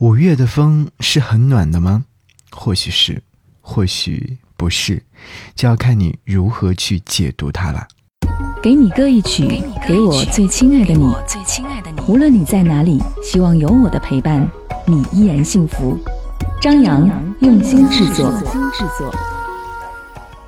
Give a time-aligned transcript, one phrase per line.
[0.00, 2.04] 五月的风是很暖的吗？
[2.50, 3.22] 或许是，
[3.60, 5.02] 或许不是，
[5.54, 7.86] 就要看你如何去解读它了。
[8.62, 11.04] 给你歌一曲，给我最亲爱的你。
[12.08, 14.50] 无论你在哪里，希望有我的陪伴，
[14.86, 15.98] 你依然幸福。
[16.62, 17.06] 张扬
[17.42, 18.32] 用心制作。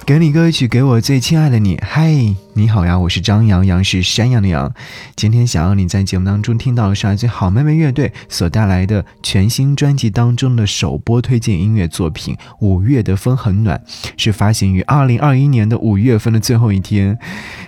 [0.04, 1.78] 给你歌曲，给我最亲爱的你。
[1.80, 2.12] 嗨，
[2.54, 4.74] 你好呀，我是张阳阳，是山羊的羊。
[5.14, 13.80] 今天想要你在节目当中听到的是来自好妹妹乐队所带来的全新专辑当中的首播推荐音乐作品《五月的风很暖》，
[14.16, 17.16] 是发行于二零二一年的五月份的最后一天。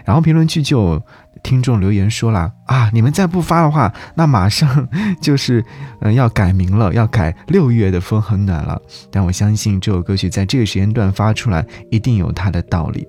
[0.04, 1.00] 然后评论区就。
[1.44, 4.88] 听众留言说了啊，你们再不发的话，那马上
[5.20, 5.64] 就是
[6.00, 8.80] 嗯要改名了，要改六月的风很暖了。
[9.12, 13.06] 但我相信这首歌曲在这个时间段发出来，一定有它的道理。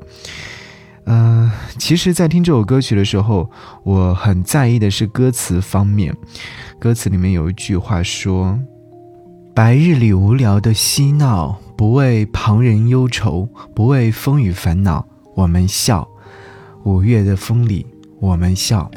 [1.05, 3.49] 嗯，其实，在听这首歌曲的时候，
[3.83, 6.15] 我很在意的是歌词方面。
[6.77, 8.59] 歌词里面有一句话说
[9.55, 16.05] ：“白日里无聊的嬉闹，不为旁人忧愁，不为风雨烦恼，我们笑。
[16.83, 17.85] 五月的风里。”
[18.19, 18.89] 我们笑，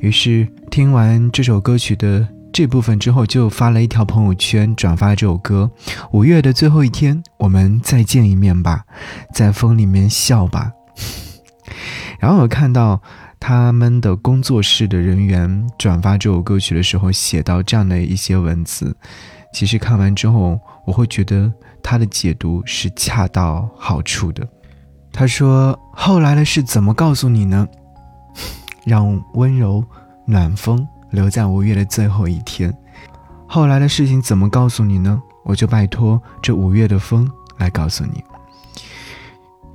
[0.00, 5.70] 于是听完这首歌曲的这部分之后，就发了一条朋友圈，转发这首歌。
[6.12, 8.84] 五月的最后一天，我们再见一面吧，
[9.32, 10.72] 在风里面笑吧。
[12.20, 13.00] 然后我看到
[13.40, 18.96] 他们的工作室的人员转发这首歌曲的时候，写到这样的一些文字。
[19.52, 24.46] 其实看完之后，我会觉得他的解读是恰到好处的。
[25.12, 27.66] 他说：“后来的事怎么告诉你呢？”
[28.84, 29.84] 让温柔
[30.24, 32.72] 暖风留在五月的最后一天，
[33.46, 35.22] 后来的事情怎么告诉你呢？
[35.44, 38.22] 我就拜托这五月的风来告诉你。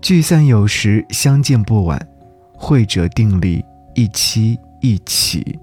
[0.01, 2.07] 聚散有时，相见不晚，
[2.53, 3.63] 会者定理，
[3.95, 5.59] 一期一起。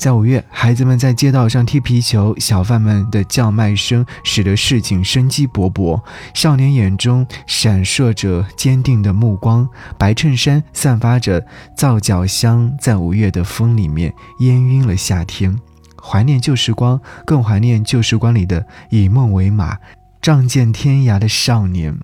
[0.00, 6.02] 在五月，孩子们在街道上踢皮球，小贩们的叫卖声使得市井生机勃勃。
[6.32, 11.46] 少年眼中闪烁着坚定的目光，白衬衫散发着
[11.76, 15.60] 皂角香，在五月的风里面烟晕了夏天。
[16.02, 19.76] 怀念旧时光，更怀念旧时光里的以梦为马、
[20.22, 21.98] 仗剑天涯的少年。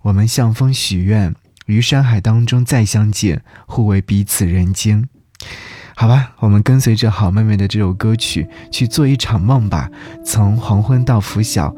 [0.00, 1.34] 我们向风许愿，
[1.66, 5.10] 于山海当中再相见，互为彼此人间。
[5.98, 9.90] 好吧，我们跟随着好妹妹的这首歌曲去做一场梦吧。
[10.22, 11.74] 从黄昏到拂晓，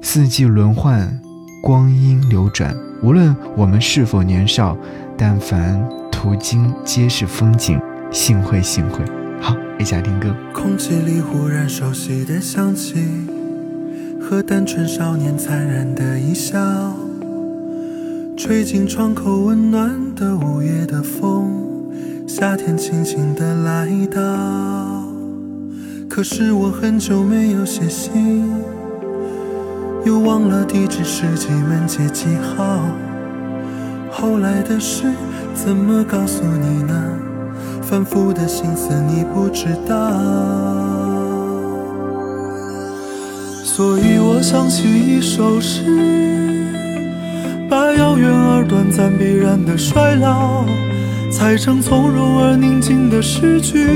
[0.00, 1.20] 四季轮换，
[1.62, 2.74] 光阴流转。
[3.02, 4.74] 无论我们是否年少，
[5.18, 7.78] 但凡途经皆是风景。
[8.10, 9.04] 幸会，幸会。
[9.42, 10.34] 好，一起来听歌。
[10.54, 12.94] 空气里忽然熟悉的香气，
[14.22, 16.58] 和单纯少年灿然的一笑，
[18.38, 21.63] 吹进窗口温暖的午夜的风。
[22.26, 24.20] 夏天轻轻地来到，
[26.08, 28.50] 可是我很久没有写信，
[30.04, 32.80] 又忘了地址是几门街几号。
[34.10, 35.04] 后来的事
[35.54, 36.94] 怎么告诉你呢？
[37.82, 39.94] 反复的心思你不知道，
[43.62, 45.84] 所以我想起一首诗，
[47.68, 50.64] 把遥远而短暂必然的衰老。
[51.34, 53.88] 才成从容而宁静的诗句，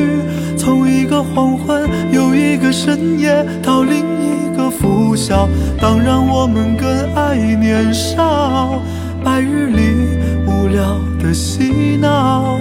[0.56, 5.48] 从一个黄昏又一个深夜到另一个拂晓。
[5.80, 8.82] 当然，我们更爱年少，
[9.22, 10.18] 白日里
[10.48, 12.58] 无聊的嬉闹，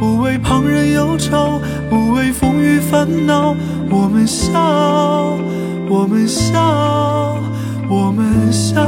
[0.00, 3.54] 不为旁人忧愁，不为风雨烦恼。
[3.88, 5.38] 我们笑，
[5.88, 7.38] 我们笑，
[7.88, 8.82] 我们笑，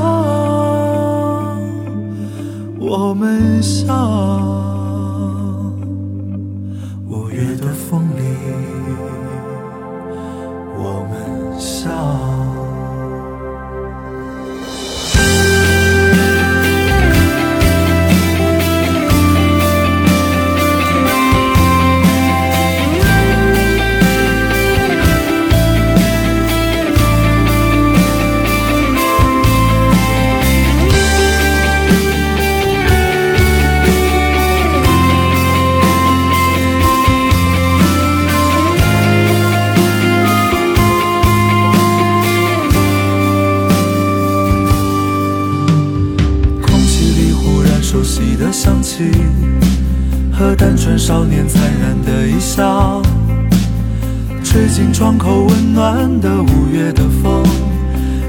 [2.80, 4.79] 我们笑。
[7.10, 8.22] 五月的风里
[10.78, 12.49] 我们笑。
[48.40, 49.10] 的香气
[50.32, 53.02] 和单纯少年灿然的一笑，
[54.42, 57.44] 吹进窗口温暖的五月的风，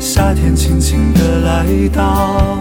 [0.01, 2.59] 夏天轻轻的来到。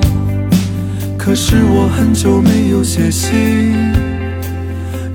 [1.19, 3.75] 可是我很久没有写信，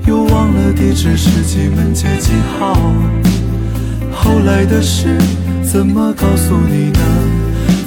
[0.06, 2.76] 又忘了地址是几门街几号。
[4.12, 5.16] 后来的事
[5.62, 7.00] 怎么告诉你呢？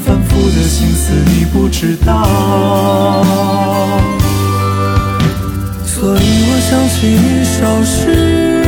[0.04, 2.25] 反复的心思你不知道，
[6.69, 8.62] 想起一首诗，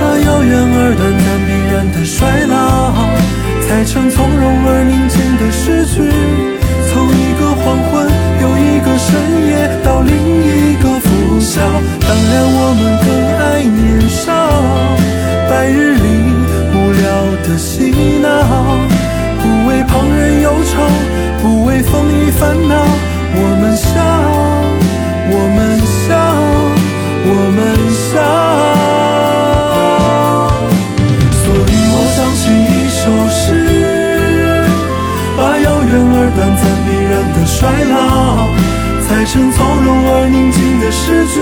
[0.00, 3.04] 把遥远而短暂必然的衰老，
[3.68, 6.00] 才成从容而宁静的诗句。
[6.88, 8.08] 从一个黄昏，
[8.40, 9.12] 又一个深
[9.52, 11.60] 夜，到另一个拂晓。
[11.60, 14.32] 当然我们更爱年少，
[15.50, 16.00] 白日里
[16.72, 17.04] 无聊
[17.44, 17.92] 的嬉
[18.24, 18.32] 闹。
[19.36, 20.80] 不为旁人忧愁，
[21.42, 22.72] 不为风雨烦恼，
[37.60, 38.48] 衰老，
[39.06, 41.36] 才成从容而宁静的诗句。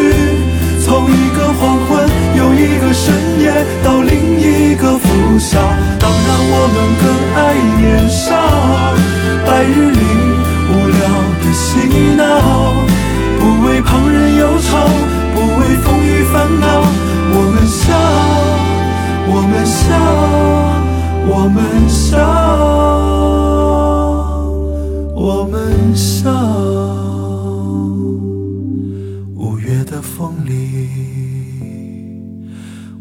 [0.85, 3.55] 从一个黄昏，又一个深夜，
[3.85, 5.61] 到另一个拂晓。
[6.01, 7.07] 当然，我们更
[7.39, 8.35] 爱年少，
[9.47, 10.03] 白日里
[10.67, 10.99] 无聊
[11.39, 11.87] 的嬉
[12.17, 12.27] 闹，
[13.39, 14.75] 不为旁人忧愁，
[15.37, 16.67] 不为风雨烦恼。
[17.31, 17.95] 我们笑，
[19.29, 19.87] 我们笑，
[21.29, 22.98] 我们笑。
[25.31, 26.33] 我们笑
[29.37, 30.89] 五月的风里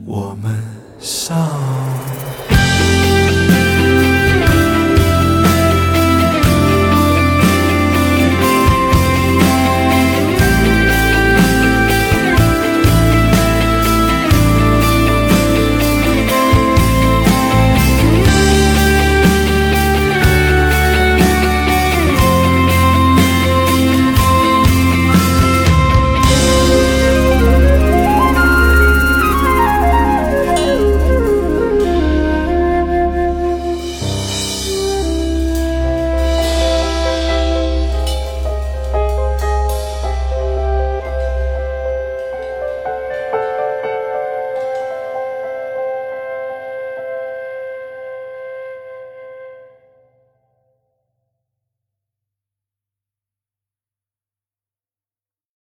[0.05, 0.61] 我们
[0.99, 1.76] 笑。